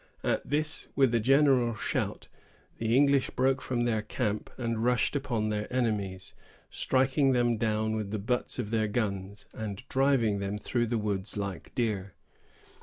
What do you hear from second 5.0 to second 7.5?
upon their enemies, striking